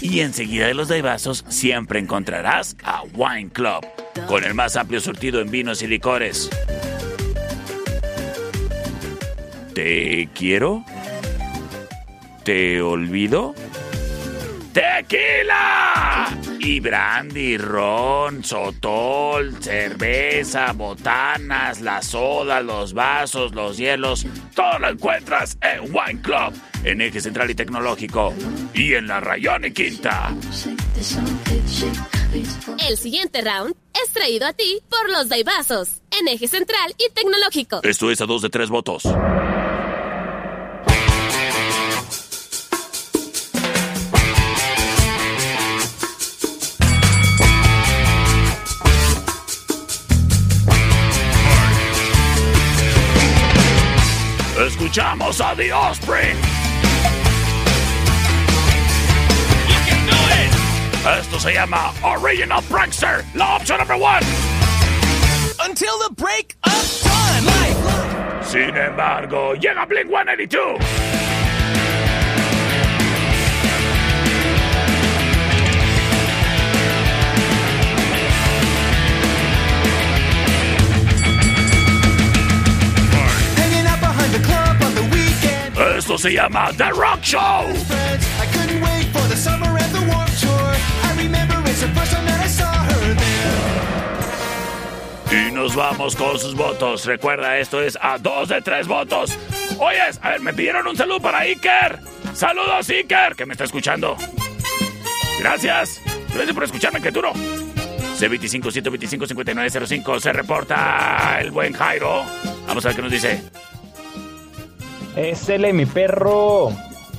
[0.01, 3.85] Y enseguida de los daibazos siempre encontrarás a Wine Club,
[4.27, 6.49] con el más amplio surtido en vinos y licores.
[9.75, 10.83] ¿Te quiero?
[12.45, 13.55] ¿Te olvido?
[14.71, 16.29] ¡Tequila!
[16.59, 24.27] Y brandy, ron, sotol, cerveza, botanas, la soda, los vasos, los hielos.
[24.53, 28.31] Todo lo encuentras en Wine Club, en Eje Central y Tecnológico.
[28.75, 30.31] Y en la Rayón y Quinta.
[32.87, 37.79] El siguiente round es traído a ti por los Daibazos, en eje central y tecnológico.
[37.81, 39.03] Esto es a dos de tres votos.
[55.25, 56.35] Escuchamos a The Offspring.
[59.67, 61.19] You can do it.
[61.19, 64.23] Esto se llama Original Prankster, la opción number one.
[65.63, 68.43] Until the break of dawn.
[68.43, 71.24] Sin embargo, llega Blink 182.
[85.93, 87.65] Esto se llama The Rock Show.
[95.31, 97.05] Y nos vamos con sus votos.
[97.05, 99.37] Recuerda, esto es a dos de tres votos.
[99.79, 101.99] Oyes, a ver, me pidieron un saludo para Iker.
[102.33, 104.17] Saludos, Iker, que me está escuchando.
[105.39, 106.01] Gracias.
[106.33, 107.31] Gracias por escucharme, que duro.
[107.33, 112.23] C25 125 5905 se reporta el buen Jairo.
[112.67, 113.43] Vamos a ver qué nos dice.
[115.15, 116.69] Es L, mi perro.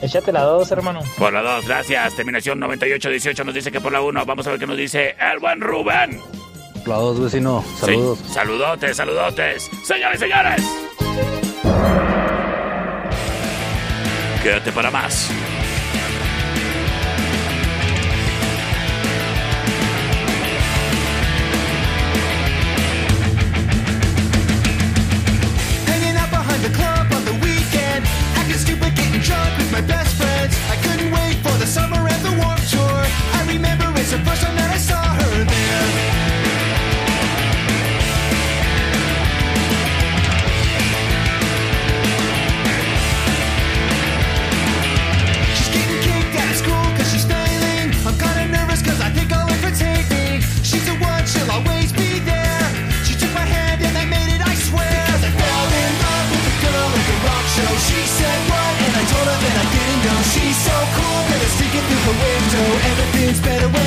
[0.03, 1.01] Échate la dos, hermano.
[1.19, 2.15] Por la 2, gracias.
[2.15, 4.27] Terminación 9818 nos dice que por la 1.
[4.27, 6.21] Vamos a ver qué nos dice el buen Rubén.
[6.85, 7.65] La dos, vecino.
[7.81, 8.19] Saludos.
[8.19, 9.71] Sí, saludotes, saludotes.
[9.83, 10.63] Señores, señores.
[14.43, 15.31] Quédate para más.
[29.77, 30.06] My best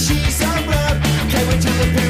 [0.00, 1.02] she's a rub.
[1.30, 2.09] Came into the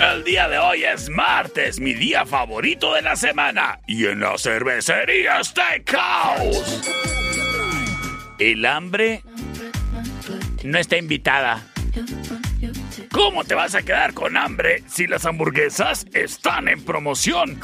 [0.00, 3.80] El día de hoy es martes, mi día favorito de la semana.
[3.86, 6.90] Y en la cervecería Steakhouse.
[8.38, 9.22] El hambre
[10.64, 11.62] no está invitada.
[13.12, 17.60] ¿Cómo te vas a quedar con hambre si las hamburguesas están en promoción?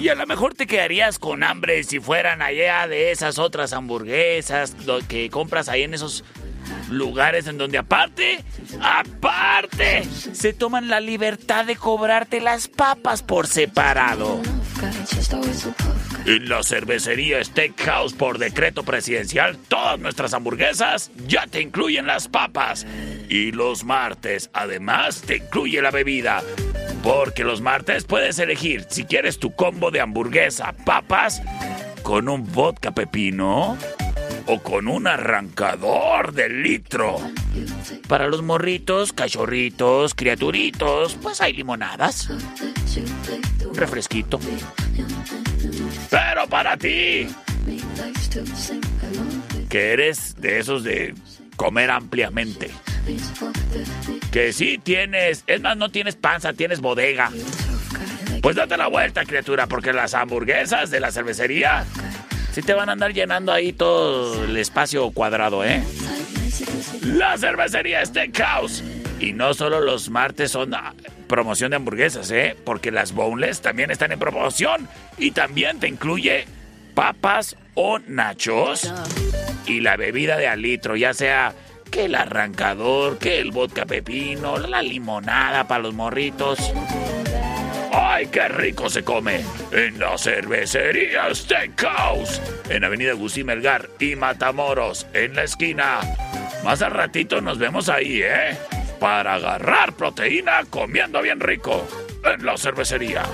[0.00, 4.74] Y a lo mejor te quedarías con hambre si fueran allá de esas otras hamburguesas
[5.06, 6.24] que compras ahí en esos
[6.90, 8.42] lugares en donde aparte,
[8.80, 14.40] aparte, se toman la libertad de cobrarte las papas por separado.
[16.24, 22.86] En la cervecería Steakhouse por decreto presidencial, todas nuestras hamburguesas ya te incluyen las papas.
[23.28, 26.42] Y los martes, además, te incluye la bebida.
[27.02, 31.42] Porque los martes puedes elegir si quieres tu combo de hamburguesa, papas,
[32.02, 33.76] con un vodka pepino
[34.48, 37.18] o con un arrancador de litro.
[38.08, 42.30] Para los morritos, cachorritos, criaturitos, pues hay limonadas.
[43.74, 44.40] Refresquito.
[46.10, 47.28] Pero para ti,
[49.68, 51.14] que eres de esos de
[51.56, 52.70] comer ampliamente.
[54.32, 57.30] Que sí tienes, es más, no tienes panza, tienes bodega.
[58.40, 61.84] Pues date la vuelta, criatura, porque las hamburguesas de la cervecería
[62.58, 65.80] sí te van a andar llenando ahí todo el espacio cuadrado, ¿eh?
[67.04, 68.82] La cervecería Steakhouse.
[69.20, 70.92] Y no solo los martes son ah,
[71.28, 72.56] promoción de hamburguesas, ¿eh?
[72.64, 74.88] Porque las boneless también están en promoción.
[75.18, 76.46] Y también te incluye
[76.94, 78.92] papas o nachos.
[79.66, 81.54] Y la bebida de al litro, ya sea
[81.92, 86.58] que el arrancador, que el vodka pepino, la limonada para los morritos.
[88.00, 89.44] ¡Ay, qué rico se come!
[89.72, 92.40] En la cervecería Steakhouse,
[92.70, 95.98] en Avenida Gusí Melgar y Matamoros, en la esquina.
[96.62, 98.56] Más al ratito nos vemos ahí, ¿eh?
[99.00, 101.84] Para agarrar proteína comiendo bien rico
[102.24, 103.24] en la cervecería.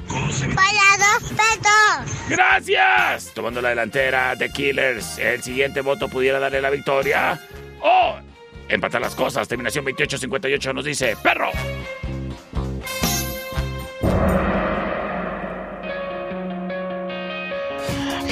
[0.07, 2.27] Para dos pesos.
[2.27, 3.33] Gracias.
[3.33, 5.17] Tomando la delantera de Killers.
[5.17, 7.39] El siguiente voto pudiera darle la victoria.
[7.81, 8.30] O
[8.71, 9.47] empatar las cosas.
[9.47, 11.15] Terminación 28-58 nos dice.
[11.21, 11.51] Perro.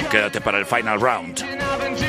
[0.09, 2.08] Quédate para el final round.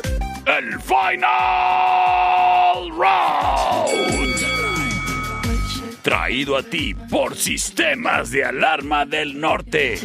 [0.45, 4.41] El Final Round.
[6.01, 9.99] Traído a ti por Sistemas de Alarma del Norte.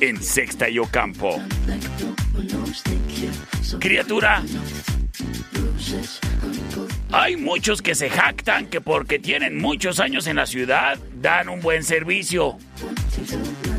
[0.00, 1.42] En Sexta y Ocampo.
[3.80, 4.42] Criatura.
[7.10, 11.60] Hay muchos que se jactan que porque tienen muchos años en la ciudad dan un
[11.60, 12.58] buen servicio.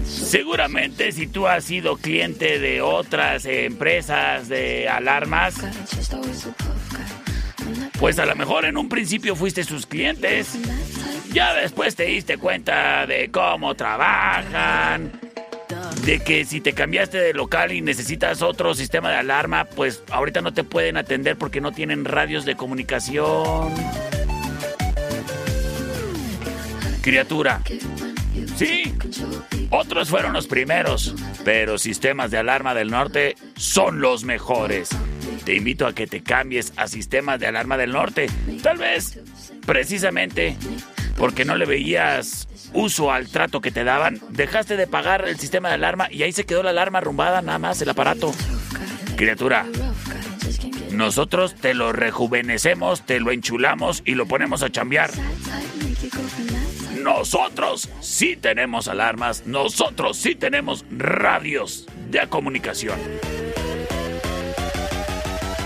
[0.04, 5.54] Seguramente si tú has sido cliente de otras empresas de alarmas,
[8.00, 10.58] pues a lo mejor en un principio fuiste sus clientes.
[11.34, 15.12] Ya después te diste cuenta de cómo trabajan,
[16.04, 20.42] de que si te cambiaste de local y necesitas otro sistema de alarma, pues ahorita
[20.42, 24.15] no te pueden atender porque no tienen radios de comunicación.
[27.06, 27.62] Criatura.
[28.56, 28.92] Sí,
[29.70, 31.14] otros fueron los primeros,
[31.44, 34.90] pero sistemas de alarma del norte son los mejores.
[35.44, 38.26] Te invito a que te cambies a sistemas de alarma del norte.
[38.64, 39.20] Tal vez,
[39.68, 40.58] precisamente,
[41.16, 45.68] porque no le veías uso al trato que te daban, dejaste de pagar el sistema
[45.68, 48.34] de alarma y ahí se quedó la alarma arrumbada, nada más el aparato.
[49.16, 49.68] Criatura,
[50.90, 55.12] nosotros te lo rejuvenecemos, te lo enchulamos y lo ponemos a chambear.
[57.06, 62.98] Nosotros sí tenemos alarmas, nosotros sí tenemos radios de comunicación.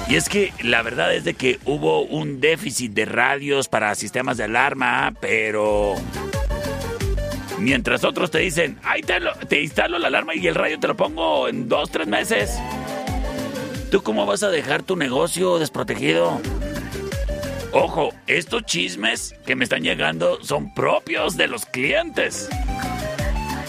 [0.10, 4.36] Y es que la verdad es de que hubo un déficit de radios para sistemas
[4.36, 5.95] de alarma, pero
[7.57, 10.90] mientras otros te dicen, ay, te, lo- te instalo la alarma y el radio te
[10.90, 12.60] lo pongo en dos, tres meses.
[13.91, 16.41] ¿Tú cómo vas a dejar tu negocio desprotegido?
[17.72, 22.50] Ojo, estos chismes que me están llegando son propios de los clientes.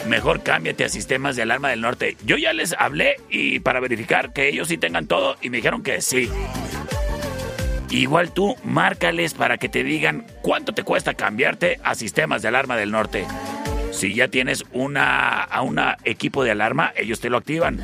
[0.08, 2.16] Mejor cámbiate a sistemas de alarma del norte.
[2.24, 5.82] Yo ya les hablé y para verificar que ellos sí tengan todo y me dijeron
[5.82, 6.30] que sí.
[7.90, 12.76] Igual tú, márcales para que te digan cuánto te cuesta cambiarte a sistemas de alarma
[12.76, 13.26] del norte.
[13.92, 17.80] Si ya tienes una, a una equipo de alarma, ellos te lo activan.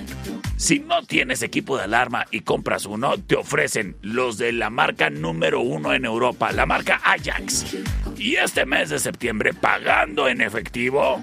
[0.57, 5.11] Si no tienes equipo de alarma y compras uno, te ofrecen los de la marca
[5.11, 7.77] número uno en Europa, la marca Ajax.
[8.17, 11.21] Y este mes de septiembre, pagando en efectivo,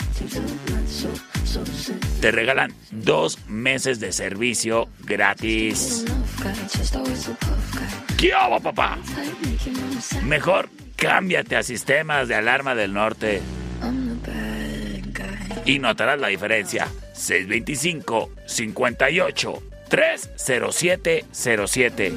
[2.21, 6.05] te regalan dos meses de servicio gratis.
[8.17, 8.99] ¿Qué hago, papá?
[10.23, 13.41] Mejor cámbiate a sistemas de alarma del norte.
[15.65, 16.87] Y notarás la diferencia.
[17.13, 22.13] 625 58 30707.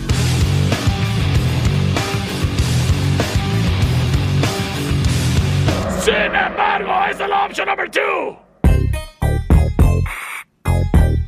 [6.01, 8.38] Sin embargo, es de la opción number two.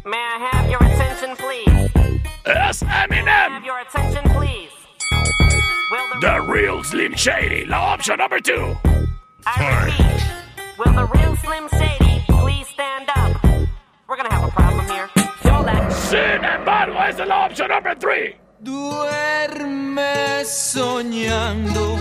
[0.04, 1.92] May I have your attention, please?
[2.46, 3.52] Es Eminem.
[3.52, 4.75] Have your attention, please?
[6.22, 8.78] The, real Slim Shady, la opción number two.
[9.46, 10.24] I repeat,
[10.78, 13.36] will the real Slim Shady please stand up?
[14.08, 15.10] We're gonna have a problem here.
[15.90, 18.36] Sin embargo, es la opción number three.
[18.60, 21.98] Duerme soñando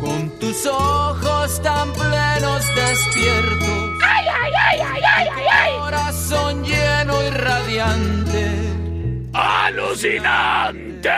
[0.00, 4.02] con tus ojos tan plenos despiertos.
[4.02, 5.78] ¡Ay, ay, ay, ay, ay, ay, ay!
[5.78, 8.50] Corazón lleno y radiante.
[9.32, 11.10] ¡Alucinante!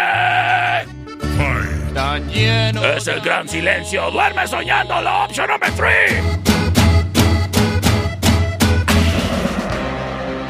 [1.95, 2.85] Tan lleno.
[2.85, 4.11] Es el gran silencio.
[4.11, 6.21] Duerme soñando la opción number three.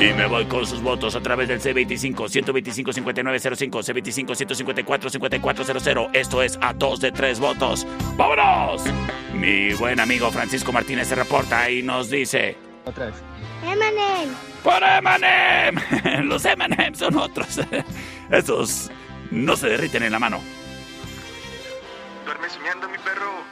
[0.01, 6.11] Y me voy con sus votos a través del C25-125-5905, C25-154-5400.
[6.15, 7.87] Esto es a dos de tres votos.
[8.17, 8.83] ¡Vámonos!
[9.35, 12.57] Mi buen amigo Francisco Martínez se reporta y nos dice...
[12.87, 13.15] Otra vez.
[13.63, 14.35] Emanem.
[14.63, 15.77] ¡Por Emanem!
[16.29, 17.59] Los Emanem son otros.
[18.31, 18.91] Esos
[19.31, 20.43] no se derriten en la mano.
[22.35, 22.49] Duerme
[22.91, 23.45] mi perro.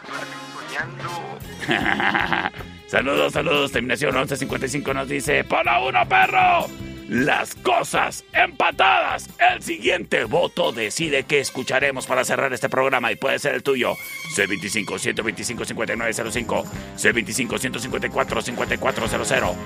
[2.89, 3.73] Saludos, saludos.
[3.73, 6.67] Terminación 1155 nos dice: ¡Pola uno, perro!
[7.09, 9.29] Las cosas empatadas.
[9.39, 13.95] El siguiente voto decide qué escucharemos para cerrar este programa y puede ser el tuyo.
[14.35, 16.65] C25 125 5905
[16.97, 19.57] C25 154 5400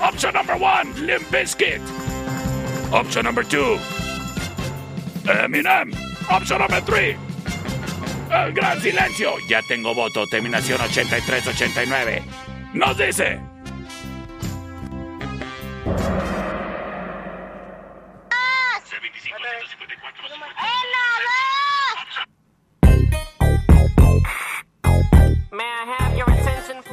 [0.00, 1.80] Option number one, Limp Bizkit.
[2.92, 3.78] Option number two,
[5.24, 5.92] Eminem.
[6.30, 7.16] Option number three,
[8.30, 9.34] El Gran Silencio.
[9.48, 10.26] Ya tengo voto.
[10.26, 12.22] Terminación 8389.
[12.74, 13.40] Nos dice.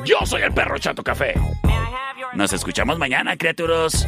[0.06, 1.34] Yo soy el perro Chato Café.
[2.34, 4.08] Nos escuchamos mañana, criaturas.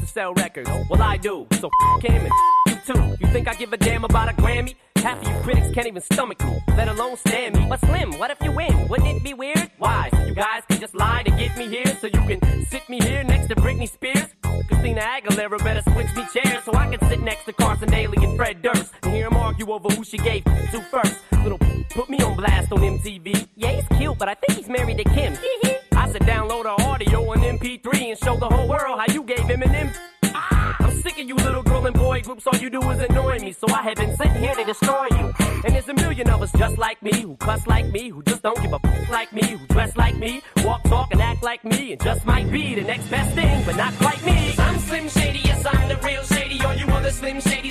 [0.00, 0.70] to sell records.
[0.88, 1.46] Well, I do.
[1.60, 2.32] So f him and
[2.66, 3.16] you too.
[3.20, 4.74] You think I give a damn about a Grammy?
[4.96, 7.66] Half of you critics can't even stomach me, let alone stand me.
[7.68, 8.88] But Slim, what if you win?
[8.88, 9.70] Wouldn't it be weird?
[9.78, 10.10] Why?
[10.26, 13.24] You guys can just lie to get me here, so you can sit me here
[13.24, 14.26] next to Britney Spears.
[14.68, 18.36] Christina Aguilera better switch me chairs so I can sit next to Carson Daly and
[18.36, 21.14] Fred Durst and hear them argue over who she gave to first.
[21.42, 21.58] Little
[21.90, 23.48] put me on blast on MTV.
[23.56, 25.34] Yeah, he's cute, but I think he's married to Kim.
[26.12, 29.62] Said download our audio on MP3 and show the whole world how you gave him
[29.62, 29.92] an M.
[30.34, 33.52] I'm sick of you little girl and boy groups, all you do is annoy me.
[33.52, 35.32] So I have been sitting here to destroy you.
[35.64, 38.42] And there's a million of us just like me, who cuss like me, who just
[38.42, 41.64] don't give a f- like me, who dress like me, walk, talk, and act like
[41.64, 44.54] me, and just might be the next best thing, but not quite me.
[44.58, 46.60] I'm Slim Shady, yes, I'm the real Shady.
[46.62, 47.69] All you other Slim Shadys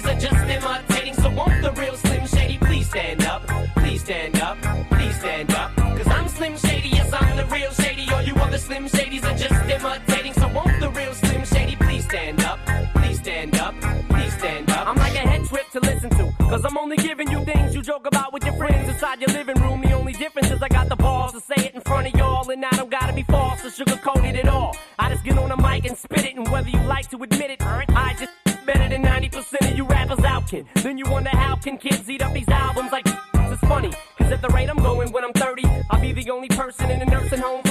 [8.69, 10.33] Slim Shadys are just imitating.
[10.33, 12.59] So won't the real Slim Shady please stand up?
[12.93, 13.73] Please stand up,
[14.09, 14.87] please stand up.
[14.87, 16.31] I'm like a head trip to listen to.
[16.37, 19.59] Cause I'm only giving you things you joke about with your friends inside your living
[19.59, 19.81] room.
[19.81, 22.47] The only difference is I got the balls to say it in front of y'all.
[22.47, 24.77] And I don't gotta be false or sugarcoated at all.
[24.99, 26.35] I just get on the mic and spit it.
[26.35, 28.31] And whether you like to admit it, I just
[28.67, 30.67] better than 90% of you rappers out, kid.
[30.75, 33.15] Then you wonder how can kids eat up these albums like this?
[33.51, 33.91] it's funny.
[34.17, 37.01] Cause at the rate I'm going when I'm 30, I'll be the only person in
[37.01, 37.63] a nursing home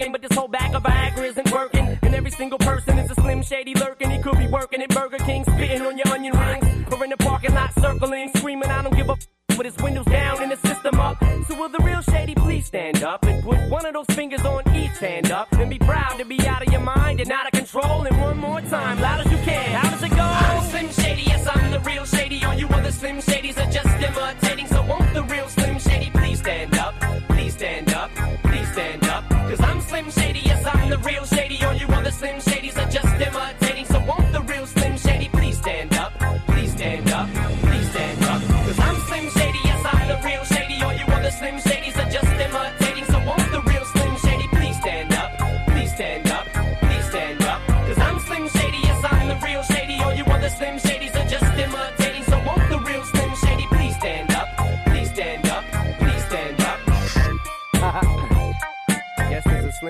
[0.00, 0.12] Jerking.
[0.12, 1.98] But this whole bag of Viagra isn't working.
[2.02, 4.10] And every single person is a slim shady lurking.
[4.10, 6.92] He could be working at Burger King, spitting on your onion rings.
[6.92, 10.06] Or in the parking lot circling, screaming, I don't give a f- with his windows
[10.06, 11.22] down and the system up.
[11.48, 14.62] So will the real shady please stand up and put one of those fingers on
[14.74, 17.52] each hand up and be proud to be out of your mind and out of
[17.52, 18.04] control.
[18.04, 19.70] And one more time, loud as you can.
[19.72, 20.22] How does it go?
[20.22, 22.42] I'm Slim Shady, yes, I'm the real Shady.
[22.44, 24.49] All you other Slim Shadys are just imitating.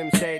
[0.00, 0.39] Slim Shady.